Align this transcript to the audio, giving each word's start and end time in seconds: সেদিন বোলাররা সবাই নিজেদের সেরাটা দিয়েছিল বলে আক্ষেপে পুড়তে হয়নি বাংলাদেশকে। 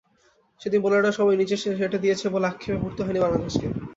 সেদিন 0.61 0.79
বোলাররা 0.81 1.11
সবাই 1.11 1.35
নিজেদের 1.37 1.77
সেরাটা 1.77 1.99
দিয়েছিল 2.03 2.27
বলে 2.31 2.49
আক্ষেপে 2.49 2.81
পুড়তে 2.81 3.01
হয়নি 3.03 3.19
বাংলাদেশকে। 3.23 3.67